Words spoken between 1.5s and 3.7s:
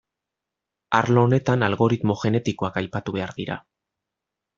algoritmo genetikoak aipatu behar dira.